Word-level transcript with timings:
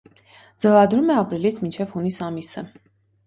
Ձվադրում 0.63 1.11
է 1.15 1.17
ապրիլից 1.23 1.59
մինչև 1.65 1.93
հունիս 1.97 2.19
ամիսը։ 2.31 2.65